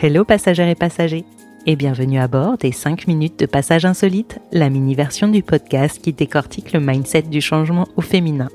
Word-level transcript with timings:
Hello 0.00 0.24
passagères 0.24 0.68
et 0.68 0.76
passagers 0.76 1.24
et 1.66 1.74
bienvenue 1.74 2.20
à 2.20 2.28
bord 2.28 2.56
des 2.56 2.70
5 2.70 3.08
minutes 3.08 3.36
de 3.36 3.46
passage 3.46 3.84
insolite, 3.84 4.38
la 4.52 4.70
mini-version 4.70 5.26
du 5.26 5.42
podcast 5.42 6.00
qui 6.00 6.12
décortique 6.12 6.72
le 6.72 6.78
mindset 6.78 7.22
du 7.22 7.40
changement 7.40 7.88
au 7.96 8.00
féminin. 8.00 8.46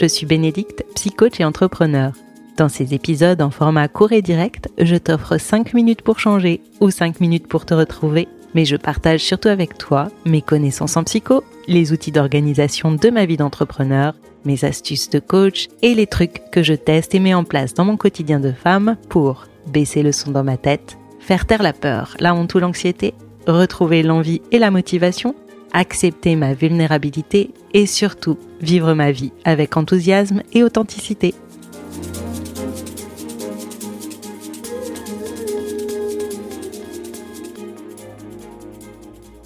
Je 0.00 0.06
suis 0.06 0.26
Bénédicte, 0.26 0.84
psychoche 0.96 1.38
et 1.38 1.44
entrepreneur. 1.44 2.12
Dans 2.56 2.68
ces 2.68 2.92
épisodes 2.92 3.40
en 3.40 3.50
format 3.50 3.86
court 3.86 4.10
et 4.10 4.20
direct, 4.20 4.68
je 4.76 4.96
t'offre 4.96 5.38
5 5.38 5.74
minutes 5.74 6.02
pour 6.02 6.18
changer 6.18 6.60
ou 6.80 6.90
5 6.90 7.20
minutes 7.20 7.46
pour 7.46 7.66
te 7.66 7.74
retrouver, 7.74 8.26
mais 8.56 8.64
je 8.64 8.74
partage 8.74 9.20
surtout 9.20 9.50
avec 9.50 9.78
toi 9.78 10.08
mes 10.26 10.42
connaissances 10.42 10.96
en 10.96 11.04
psycho, 11.04 11.44
les 11.68 11.92
outils 11.92 12.10
d'organisation 12.10 12.90
de 12.90 13.10
ma 13.10 13.26
vie 13.26 13.36
d'entrepreneur, 13.36 14.16
mes 14.44 14.64
astuces 14.64 15.08
de 15.08 15.20
coach 15.20 15.68
et 15.82 15.94
les 15.94 16.08
trucs 16.08 16.50
que 16.50 16.64
je 16.64 16.74
teste 16.74 17.14
et 17.14 17.20
mets 17.20 17.32
en 17.32 17.44
place 17.44 17.74
dans 17.74 17.84
mon 17.84 17.96
quotidien 17.96 18.40
de 18.40 18.50
femme 18.50 18.96
pour 19.08 19.46
baisser 19.66 20.02
le 20.02 20.12
son 20.12 20.30
dans 20.30 20.44
ma 20.44 20.56
tête, 20.56 20.98
faire 21.20 21.46
taire 21.46 21.62
la 21.62 21.72
peur, 21.72 22.16
la 22.20 22.34
honte 22.34 22.54
ou 22.54 22.58
l'anxiété, 22.58 23.14
retrouver 23.46 24.02
l'envie 24.02 24.42
et 24.50 24.58
la 24.58 24.70
motivation, 24.70 25.34
accepter 25.72 26.36
ma 26.36 26.54
vulnérabilité 26.54 27.50
et 27.72 27.86
surtout 27.86 28.38
vivre 28.60 28.94
ma 28.94 29.10
vie 29.10 29.32
avec 29.44 29.76
enthousiasme 29.76 30.42
et 30.52 30.62
authenticité. 30.62 31.34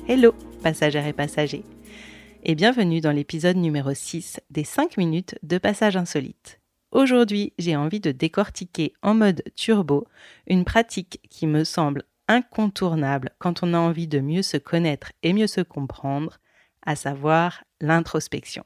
Hello, 0.07 0.33
passagères 0.63 1.07
et 1.07 1.13
passagers, 1.13 1.65
et 2.43 2.55
bienvenue 2.55 3.03
dans 3.03 3.13
l'épisode 3.13 3.57
numéro 3.57 3.93
6 3.93 4.41
des 4.51 4.65
5 4.65 4.97
minutes 4.97 5.35
de 5.43 5.59
Passage 5.59 5.97
Insolite. 5.97 6.61
Aujourd'hui, 6.91 7.53
j'ai 7.59 7.77
envie 7.77 8.01
de 8.01 8.13
décortiquer 8.13 8.95
en 9.03 9.15
mode 9.15 9.43
turbo 9.55 10.07
une 10.47 10.65
pratique 10.65 11.21
qui 11.29 11.47
me 11.47 11.65
semble 11.65 12.05
incontournable 12.29 13.31
quand 13.39 13.63
on 13.63 13.75
a 13.75 13.79
envie 13.79 14.09
de 14.09 14.21
mieux 14.21 14.43
se 14.43 14.57
connaître 14.57 15.13
et 15.23 15.33
mieux 15.33 15.47
se 15.47 15.61
comprendre, 15.61 16.39
à 16.87 16.97
savoir 16.97 17.63
l'introspection. 17.81 18.65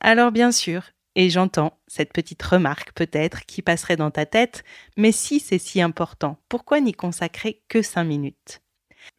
Alors 0.00 0.32
bien 0.32 0.50
sûr, 0.50 0.90
et 1.14 1.30
j'entends 1.30 1.78
cette 1.86 2.12
petite 2.12 2.42
remarque 2.42 2.92
peut-être 2.92 3.46
qui 3.46 3.62
passerait 3.62 3.96
dans 3.96 4.10
ta 4.10 4.26
tête, 4.26 4.64
mais 4.96 5.12
si 5.12 5.40
c'est 5.40 5.58
si 5.58 5.80
important, 5.80 6.38
pourquoi 6.48 6.80
n'y 6.80 6.92
consacrer 6.92 7.62
que 7.68 7.80
5 7.80 8.04
minutes? 8.04 8.60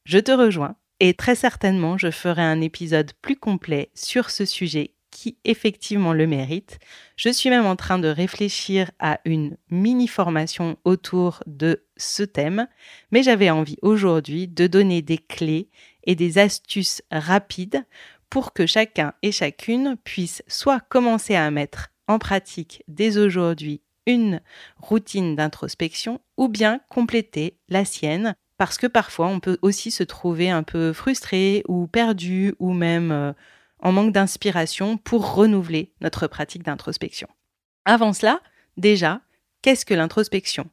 Je 0.04 0.20
te 0.20 0.32
rejoins 0.32 0.76
et 1.00 1.14
très 1.14 1.36
certainement 1.36 1.98
je 1.98 2.12
ferai 2.12 2.44
un 2.44 2.62
épisode 2.62 3.14
plus 3.22 3.38
complet 3.38 3.90
sur 3.94 4.30
ce 4.32 4.46
sujet 4.46 4.97
qui 5.18 5.36
effectivement 5.46 6.14
le 6.14 6.28
mérite. 6.28 6.78
Je 7.16 7.30
suis 7.30 7.50
même 7.50 7.66
en 7.66 7.76
train 7.76 7.98
de 7.98 8.08
réfléchir 8.08 8.92
à 9.00 9.20
une 9.26 9.58
mini 9.72 10.08
formation 10.08 10.78
autour 10.84 11.42
de 11.48 11.84
ce 11.98 12.22
thème, 12.22 12.68
mais 13.10 13.24
j'avais 13.24 13.50
envie 13.50 13.80
aujourd'hui 13.82 14.48
de 14.48 14.68
donner 14.68 15.02
des 15.02 15.18
clés 15.18 15.70
et 16.04 16.14
des 16.14 16.38
astuces 16.38 17.02
rapides 17.12 17.84
pour 18.30 18.54
que 18.54 18.68
chacun 18.68 19.14
et 19.24 19.32
chacune 19.32 19.98
puisse 20.04 20.44
soit 20.48 20.82
commencer 20.82 21.34
à 21.34 21.50
mettre 21.50 21.88
en 22.08 22.20
pratique 22.20 22.84
dès 22.88 23.18
aujourd'hui 23.18 23.82
une 24.06 24.40
routine 24.78 25.36
d'introspection 25.36 26.22
ou 26.38 26.48
bien 26.48 26.80
compléter 26.90 27.58
la 27.70 27.86
sienne 27.86 28.36
parce 28.60 28.78
que 28.78 28.86
parfois 28.86 29.30
on 29.30 29.40
peut 29.40 29.58
aussi 29.64 29.90
se 29.90 30.04
trouver 30.04 30.52
un 30.52 30.62
peu 30.62 30.94
frustré 30.94 31.64
ou 31.68 31.88
perdu 31.88 32.54
ou 32.60 32.72
même 32.74 33.12
euh, 33.12 33.34
en 33.82 33.92
manque 33.92 34.14
d'inspiration 34.14 34.98
pour 34.98 35.34
renouveler 35.34 35.92
notre 36.02 36.28
pratique 36.28 36.64
d'introspection. 36.64 37.28
Avant 37.86 38.14
cela, 38.14 38.42
déjà, 38.76 39.22
qu'est-ce 39.62 39.86
que 39.86 39.94
l'introspection? 39.94 40.70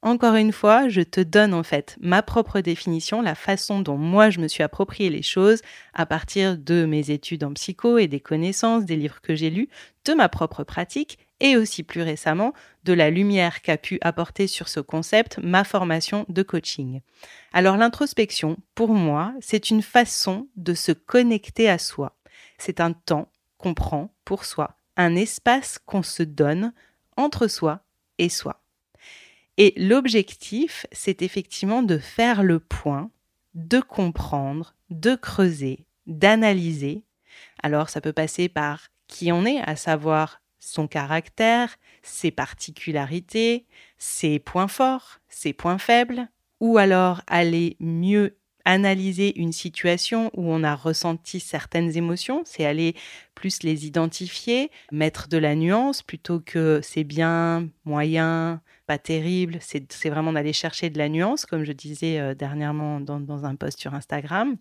Encore 0.00 0.36
une 0.36 0.52
fois, 0.52 0.88
je 0.88 1.00
te 1.00 1.20
donne 1.20 1.52
en 1.52 1.64
fait 1.64 1.96
ma 2.00 2.22
propre 2.22 2.60
définition, 2.60 3.20
la 3.20 3.34
façon 3.34 3.80
dont 3.80 3.96
moi 3.96 4.30
je 4.30 4.38
me 4.38 4.46
suis 4.46 4.62
approprié 4.62 5.10
les 5.10 5.22
choses 5.22 5.60
à 5.92 6.06
partir 6.06 6.56
de 6.56 6.84
mes 6.84 7.10
études 7.10 7.42
en 7.42 7.52
psycho 7.52 7.98
et 7.98 8.06
des 8.06 8.20
connaissances, 8.20 8.84
des 8.84 8.94
livres 8.94 9.20
que 9.20 9.34
j'ai 9.34 9.50
lus, 9.50 9.68
de 10.04 10.14
ma 10.14 10.28
propre 10.28 10.62
pratique 10.62 11.18
et 11.40 11.56
aussi 11.56 11.82
plus 11.82 12.02
récemment 12.02 12.52
de 12.84 12.92
la 12.92 13.10
lumière 13.10 13.60
qu'a 13.60 13.76
pu 13.76 13.98
apporter 14.00 14.46
sur 14.46 14.68
ce 14.68 14.78
concept 14.78 15.38
ma 15.42 15.64
formation 15.64 16.24
de 16.28 16.42
coaching. 16.42 17.00
Alors 17.52 17.76
l'introspection, 17.76 18.56
pour 18.76 18.90
moi, 18.90 19.34
c'est 19.40 19.70
une 19.70 19.82
façon 19.82 20.48
de 20.56 20.74
se 20.74 20.92
connecter 20.92 21.68
à 21.68 21.78
soi, 21.78 22.16
c'est 22.58 22.80
un 22.80 22.92
temps 22.92 23.30
qu'on 23.56 23.74
prend 23.74 24.12
pour 24.24 24.44
soi, 24.44 24.76
un 24.96 25.16
espace 25.16 25.78
qu'on 25.78 26.02
se 26.02 26.22
donne 26.22 26.72
entre 27.16 27.48
soi 27.48 27.80
et 28.18 28.28
soi. 28.28 28.60
Et 29.56 29.74
l'objectif, 29.76 30.86
c'est 30.92 31.22
effectivement 31.22 31.82
de 31.82 31.98
faire 31.98 32.42
le 32.42 32.60
point, 32.60 33.10
de 33.54 33.80
comprendre, 33.80 34.74
de 34.90 35.16
creuser, 35.16 35.84
d'analyser. 36.06 37.02
Alors 37.62 37.88
ça 37.88 38.00
peut 38.00 38.12
passer 38.12 38.48
par 38.48 38.88
qui 39.08 39.32
on 39.32 39.44
est, 39.44 39.60
à 39.62 39.74
savoir 39.74 40.40
son 40.60 40.86
caractère, 40.86 41.76
ses 42.02 42.30
particularités, 42.30 43.66
ses 43.96 44.38
points 44.38 44.68
forts, 44.68 45.18
ses 45.28 45.52
points 45.52 45.78
faibles, 45.78 46.28
ou 46.60 46.78
alors 46.78 47.22
aller 47.26 47.76
mieux 47.80 48.37
analyser 48.68 49.40
une 49.40 49.52
situation 49.52 50.30
où 50.34 50.52
on 50.52 50.62
a 50.62 50.74
ressenti 50.74 51.40
certaines 51.40 51.96
émotions, 51.96 52.42
c'est 52.44 52.66
aller 52.66 52.94
plus 53.34 53.62
les 53.62 53.86
identifier, 53.86 54.70
mettre 54.92 55.26
de 55.26 55.38
la 55.38 55.54
nuance 55.54 56.02
plutôt 56.02 56.38
que 56.38 56.80
c'est 56.82 57.02
bien, 57.02 57.70
moyen, 57.86 58.60
pas 58.86 58.98
terrible, 58.98 59.58
c'est 59.60 60.10
vraiment 60.10 60.34
d'aller 60.34 60.52
chercher 60.52 60.90
de 60.90 60.98
la 60.98 61.08
nuance, 61.08 61.46
comme 61.46 61.64
je 61.64 61.72
disais 61.72 62.20
euh, 62.20 62.34
dernièrement 62.34 63.00
dans, 63.00 63.20
dans 63.20 63.46
un 63.46 63.54
post 63.54 63.80
sur 63.80 63.94
Instagram. 63.94 64.58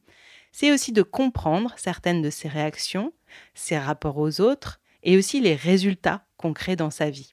C'est 0.53 0.71
aussi 0.71 0.93
de 0.93 1.01
comprendre 1.01 1.73
certaines 1.75 2.21
de 2.21 2.29
ses 2.29 2.47
réactions, 2.47 3.11
ses 3.55 3.77
rapports 3.77 4.17
aux 4.17 4.39
autres 4.39 4.79
et 5.03 5.17
aussi 5.17 5.41
les 5.41 5.55
résultats 5.55 6.25
qu'on 6.37 6.53
crée 6.53 6.77
dans 6.77 6.91
sa 6.91 7.09
vie. 7.09 7.31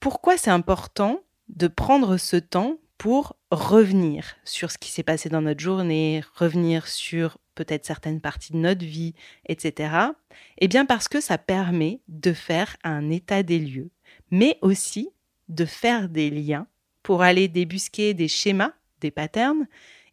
Pourquoi 0.00 0.38
c'est 0.38 0.50
important 0.50 1.20
de 1.50 1.68
prendre 1.68 2.16
ce 2.16 2.36
temps 2.36 2.78
pour 2.98 3.36
revenir 3.50 4.36
sur 4.44 4.70
ce 4.70 4.78
qui 4.78 4.90
s'est 4.90 5.02
passé 5.02 5.28
dans 5.28 5.42
notre 5.42 5.60
journée, 5.60 6.22
revenir 6.34 6.86
sur 6.88 7.38
peut-être 7.54 7.84
certaines 7.84 8.20
parties 8.20 8.52
de 8.52 8.58
notre 8.58 8.84
vie, 8.84 9.14
etc. 9.46 9.94
Eh 10.58 10.68
bien 10.68 10.84
parce 10.86 11.08
que 11.08 11.20
ça 11.20 11.38
permet 11.38 12.00
de 12.08 12.32
faire 12.32 12.76
un 12.84 13.10
état 13.10 13.42
des 13.42 13.58
lieux, 13.58 13.90
mais 14.30 14.58
aussi 14.62 15.10
de 15.48 15.64
faire 15.64 16.08
des 16.08 16.30
liens 16.30 16.66
pour 17.02 17.22
aller 17.22 17.48
débusquer 17.48 18.14
des 18.14 18.28
schémas, 18.28 18.72
des 19.00 19.10
patterns, 19.10 19.66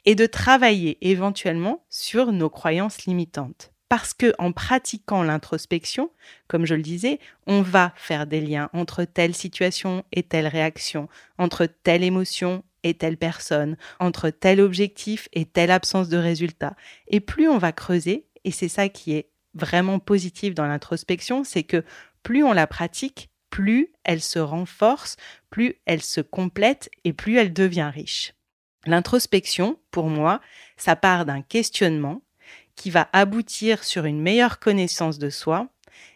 et 0.05 0.15
de 0.15 0.25
travailler 0.25 0.97
éventuellement 1.01 1.85
sur 1.89 2.31
nos 2.31 2.49
croyances 2.49 3.05
limitantes 3.05 3.73
parce 3.93 4.15
que 4.15 4.33
en 4.39 4.51
pratiquant 4.51 5.21
l'introspection, 5.21 6.09
comme 6.47 6.65
je 6.65 6.73
le 6.73 6.81
disais, 6.81 7.19
on 7.45 7.61
va 7.61 7.93
faire 7.95 8.25
des 8.25 8.41
liens 8.41 8.71
entre 8.73 9.03
telle 9.03 9.35
situation 9.35 10.03
et 10.11 10.23
telle 10.23 10.47
réaction, 10.47 11.09
entre 11.37 11.67
telle 11.67 12.03
émotion 12.03 12.63
et 12.83 12.93
telle 12.93 13.17
personne, 13.17 13.77
entre 13.99 14.29
tel 14.29 14.61
objectif 14.61 15.29
et 15.33 15.45
telle 15.45 15.71
absence 15.71 16.09
de 16.09 16.17
résultat. 16.17 16.75
Et 17.07 17.19
plus 17.19 17.47
on 17.47 17.57
va 17.57 17.71
creuser, 17.71 18.25
et 18.43 18.51
c'est 18.51 18.67
ça 18.67 18.89
qui 18.89 19.13
est 19.13 19.29
vraiment 19.53 19.99
positif 19.99 20.53
dans 20.53 20.65
l'introspection, 20.65 21.43
c'est 21.43 21.63
que 21.63 21.83
plus 22.23 22.43
on 22.43 22.53
la 22.53 22.67
pratique, 22.67 23.29
plus 23.49 23.91
elle 24.03 24.21
se 24.21 24.39
renforce, 24.39 25.17
plus 25.49 25.75
elle 25.85 26.01
se 26.01 26.21
complète 26.21 26.89
et 27.03 27.13
plus 27.13 27.37
elle 27.37 27.53
devient 27.53 27.91
riche. 27.93 28.33
L'introspection, 28.85 29.79
pour 29.91 30.07
moi, 30.07 30.41
ça 30.75 30.95
part 30.95 31.25
d'un 31.25 31.41
questionnement 31.41 32.21
qui 32.75 32.89
va 32.89 33.09
aboutir 33.13 33.83
sur 33.83 34.05
une 34.05 34.21
meilleure 34.21 34.59
connaissance 34.59 35.19
de 35.19 35.29
soi 35.29 35.69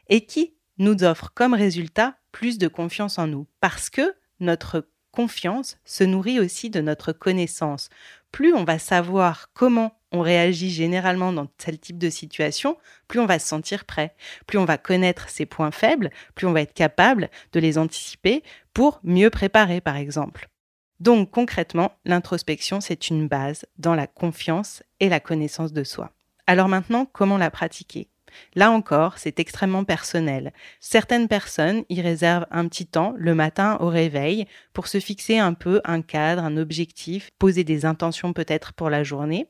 et 0.10 0.26
qui 0.26 0.54
nous 0.80 1.04
offre 1.04 1.32
comme 1.34 1.54
résultat 1.54 2.16
plus 2.32 2.58
de 2.58 2.68
confiance 2.68 3.20
en 3.20 3.28
nous 3.28 3.48
parce 3.62 3.90
que 3.90 4.16
notre 4.40 4.88
confiance 5.18 5.80
se 5.84 6.04
nourrit 6.04 6.40
aussi 6.40 6.70
de 6.70 6.80
notre 6.80 7.12
connaissance. 7.12 7.90
Plus 8.32 8.54
on 8.54 8.66
va 8.66 8.78
savoir 8.78 9.50
comment 9.56 9.98
on 10.12 10.22
réagit 10.22 10.70
généralement 10.70 11.34
dans 11.34 11.48
tel 11.48 11.80
type 11.80 11.98
de 11.98 12.12
situation, 12.12 12.78
plus 13.08 13.20
on 13.20 13.26
va 13.26 13.40
se 13.40 13.48
sentir 13.48 13.86
prêt, 13.86 14.14
plus 14.46 14.60
on 14.60 14.66
va 14.66 14.78
connaître 14.78 15.28
ses 15.30 15.48
points 15.48 15.72
faibles, 15.72 16.12
plus 16.36 16.46
on 16.46 16.54
va 16.54 16.62
être 16.62 16.76
capable 16.76 17.32
de 17.52 17.60
les 17.60 17.80
anticiper 17.80 18.44
pour 18.76 19.00
mieux 19.02 19.32
préparer 19.32 19.82
par 19.82 19.96
exemple. 19.96 20.50
Donc 21.00 21.32
concrètement, 21.32 21.94
l'introspection, 22.06 22.80
c'est 22.80 23.10
une 23.10 23.28
base 23.28 23.66
dans 23.80 23.96
la 23.96 24.06
confiance 24.06 24.84
et 25.00 25.10
la 25.10 25.20
connaissance 25.20 25.74
de 25.74 25.84
soi. 25.84 26.12
Alors 26.46 26.68
maintenant, 26.68 27.08
comment 27.12 27.40
la 27.40 27.50
pratiquer? 27.50 28.08
Là 28.56 28.72
encore, 28.72 29.18
c'est 29.18 29.40
extrêmement 29.40 29.84
personnel. 29.84 30.54
Certaines 30.80 31.28
personnes 31.28 31.84
y 31.90 32.02
réservent 32.02 32.48
un 32.52 32.68
petit 32.68 32.86
temps 32.86 33.14
le 33.18 33.36
matin 33.36 33.78
au 33.80 33.88
réveil 33.88 34.46
pour 34.74 34.88
se 34.88 35.00
fixer 35.00 35.38
un 35.38 35.54
peu 35.54 35.82
un 35.86 36.02
cadre, 36.02 36.44
un 36.44 36.58
objectif, 36.58 37.32
poser 37.40 37.64
des 37.64 37.86
intentions 37.86 38.34
peut-être 38.34 38.74
pour 38.74 38.90
la 38.90 39.04
journée. 39.04 39.48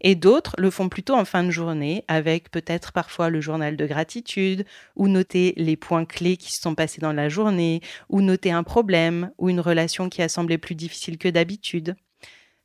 Et 0.00 0.14
d'autres 0.14 0.54
le 0.58 0.70
font 0.70 0.88
plutôt 0.88 1.14
en 1.14 1.24
fin 1.24 1.44
de 1.44 1.50
journée 1.50 2.04
avec 2.08 2.50
peut-être 2.50 2.92
parfois 2.92 3.30
le 3.30 3.40
journal 3.40 3.76
de 3.76 3.86
gratitude 3.86 4.64
ou 4.96 5.08
noter 5.08 5.52
les 5.56 5.76
points 5.76 6.04
clés 6.04 6.36
qui 6.36 6.52
se 6.52 6.60
sont 6.60 6.74
passés 6.74 7.00
dans 7.00 7.12
la 7.12 7.28
journée 7.28 7.80
ou 8.08 8.20
noter 8.20 8.50
un 8.50 8.62
problème 8.62 9.30
ou 9.38 9.48
une 9.48 9.60
relation 9.60 10.08
qui 10.08 10.22
a 10.22 10.28
semblé 10.28 10.58
plus 10.58 10.74
difficile 10.74 11.18
que 11.18 11.28
d'habitude. 11.28 11.96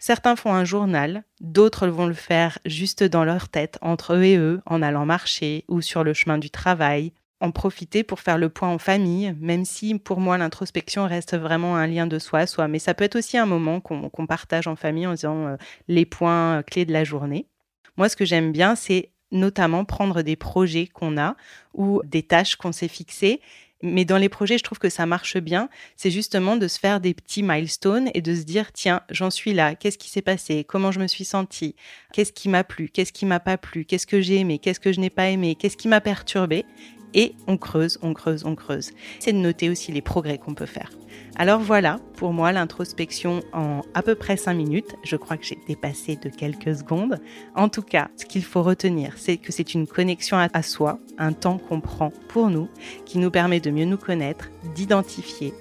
Certains 0.06 0.36
font 0.36 0.54
un 0.54 0.66
journal, 0.66 1.24
d'autres 1.40 1.88
vont 1.88 2.08
le 2.08 2.14
faire 2.14 2.60
juste 2.66 3.06
dans 3.06 3.24
leur 3.24 3.48
tête, 3.48 3.78
entre 3.80 4.16
eux 4.16 4.24
et 4.26 4.36
eux, 4.36 4.62
en 4.66 4.82
allant 4.82 5.06
marcher 5.06 5.64
ou 5.70 5.80
sur 5.80 6.04
le 6.04 6.14
chemin 6.14 6.38
du 6.38 6.50
travail, 6.50 7.14
en 7.40 7.52
profiter 7.52 8.04
pour 8.04 8.20
faire 8.20 8.38
le 8.38 8.50
point 8.50 8.68
en 8.68 8.80
famille, 8.80 9.34
même 9.40 9.64
si 9.64 9.98
pour 9.98 10.20
moi 10.20 10.38
l'introspection 10.38 11.08
reste 11.08 11.38
vraiment 11.38 11.78
un 11.78 11.88
lien 11.88 12.06
de 12.06 12.20
soi 12.20 12.40
à 12.40 12.48
soi. 12.48 12.68
Mais 12.68 12.80
ça 12.80 12.94
peut 12.94 13.06
être 13.06 13.16
aussi 13.16 13.38
un 13.38 13.46
moment 13.46 13.80
qu'on 13.80 14.28
partage 14.28 14.68
en 14.68 14.76
famille 14.76 15.08
en 15.08 15.14
disant 15.14 15.48
euh, 15.48 15.56
les 15.88 16.06
points 16.06 16.64
clés 16.64 16.84
de 16.84 16.92
la 16.92 17.06
journée. 17.06 17.48
Moi, 17.96 18.10
ce 18.10 18.18
que 18.18 18.26
j'aime 18.26 18.52
bien, 18.52 18.76
c'est 18.76 19.14
notamment 19.32 19.86
prendre 19.86 20.22
des 20.22 20.36
projets 20.36 20.88
qu'on 20.88 21.18
a 21.18 21.38
ou 21.74 22.02
des 22.04 22.24
tâches 22.24 22.58
qu'on 22.58 22.74
s'est 22.74 22.90
fixées 22.90 23.40
mais 23.84 24.06
dans 24.06 24.18
les 24.18 24.30
projets, 24.30 24.58
je 24.58 24.64
trouve 24.64 24.80
que 24.80 24.90
ça 24.90 25.06
marche 25.06 25.38
bien. 25.38 25.70
C'est 25.98 26.10
justement 26.10 26.56
de 26.56 26.68
se 26.68 26.80
faire 26.80 27.02
des 27.02 27.14
petits 27.14 27.44
milestones 27.44 28.10
et 28.14 28.22
de 28.22 28.34
se 28.34 28.44
dire, 28.44 28.72
tiens, 28.72 29.02
j'en 29.10 29.30
suis 29.30 29.54
là. 29.54 29.76
Qu'est-ce 29.76 29.98
qui 29.98 30.10
s'est 30.10 30.22
passé? 30.22 30.64
Comment 30.64 30.92
je 30.92 31.02
me 31.02 31.08
suis 31.08 31.26
sentie? 31.26 31.76
Qu'est-ce 32.14 32.32
qui 32.32 32.48
m'a 32.48 32.64
plu? 32.64 32.90
Qu'est-ce 32.90 33.12
qui 33.12 33.26
m'a 33.26 33.42
pas 33.42 33.58
plu? 33.58 33.84
Qu'est-ce 33.84 34.08
que 34.08 34.22
j'ai 34.22 34.38
aimé? 34.38 34.58
Qu'est-ce 34.58 34.80
que 34.80 34.94
je 34.94 35.02
n'ai 35.02 35.10
pas 35.10 35.30
aimé? 35.30 35.56
Qu'est-ce 35.56 35.78
qui 35.78 35.90
m'a 35.90 36.02
perturbé? 36.02 36.66
Et 37.14 37.36
on 37.46 37.58
creuse, 37.58 38.00
on 38.02 38.14
creuse, 38.14 38.44
on 38.46 38.56
creuse. 38.56 38.92
C'est 39.20 39.34
de 39.34 39.38
noter 39.38 39.70
aussi 39.70 39.92
les 39.92 40.02
progrès 40.02 40.38
qu'on 40.38 40.56
peut 40.56 40.66
faire. 40.66 40.90
Alors 41.36 41.60
voilà, 41.60 42.00
pour 42.16 42.32
moi, 42.32 42.52
l'introspection 42.52 43.42
en 43.54 43.82
à 43.96 44.04
peu 44.04 44.14
près 44.14 44.38
5 44.38 44.54
minutes. 44.54 44.96
Je 45.04 45.16
crois 45.16 45.36
que 45.36 45.46
j'ai 45.46 45.58
dépassé 45.68 46.16
de 46.16 46.30
quelques 46.30 46.76
secondes. 46.76 47.20
En 47.56 47.70
tout 47.70 47.82
cas, 47.82 48.10
ce 48.18 48.26
qu'il 48.26 48.44
faut 48.44 48.62
retenir, 48.62 49.14
c'est 49.18 49.38
que 49.38 49.52
c'est 49.52 49.74
une 49.74 49.88
connexion 49.88 50.38
à 50.38 50.62
soi, 50.62 51.00
un 51.18 51.34
temps 51.34 51.58
qu'on 51.58 51.82
prend 51.82 52.12
pour 52.28 52.50
nous, 52.50 52.70
qui 53.06 53.18
nous 53.18 53.32
permet 53.32 53.60
de 53.60 53.72
mieux 53.72 53.86
nous 53.86 53.98
connaître, 53.98 54.52
d'identifier, 54.76 55.56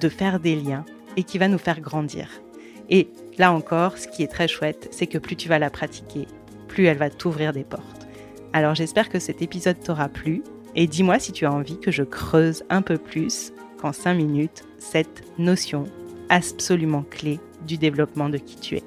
de 0.00 0.08
faire 0.08 0.40
des 0.40 0.56
liens 0.56 0.86
et 1.18 1.24
qui 1.24 1.36
va 1.36 1.48
nous 1.48 1.58
faire 1.58 1.80
grandir. 1.80 2.30
Et 2.88 3.08
là 3.36 3.52
encore, 3.52 3.98
ce 3.98 4.08
qui 4.08 4.22
est 4.22 4.28
très 4.28 4.48
chouette, 4.48 4.88
c'est 4.92 5.06
que 5.06 5.18
plus 5.18 5.36
tu 5.36 5.50
vas 5.50 5.58
la 5.58 5.68
pratiquer, 5.68 6.26
plus 6.68 6.86
elle 6.86 6.96
va 6.96 7.10
t'ouvrir 7.10 7.52
des 7.52 7.64
portes. 7.64 8.08
Alors 8.54 8.74
j'espère 8.74 9.10
que 9.10 9.18
cet 9.18 9.42
épisode 9.42 9.78
t'aura 9.78 10.08
plu 10.08 10.42
et 10.74 10.86
dis-moi 10.86 11.18
si 11.18 11.32
tu 11.32 11.44
as 11.44 11.52
envie 11.52 11.78
que 11.78 11.90
je 11.90 12.02
creuse 12.02 12.64
un 12.70 12.80
peu 12.80 12.96
plus 12.96 13.52
qu'en 13.80 13.92
5 13.92 14.14
minutes 14.14 14.64
cette 14.78 15.24
notion 15.38 15.84
absolument 16.28 17.02
clé 17.02 17.40
du 17.66 17.78
développement 17.78 18.28
de 18.28 18.38
qui 18.38 18.56
tu 18.56 18.76
es. 18.76 18.82